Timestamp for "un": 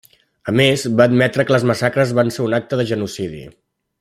2.47-2.59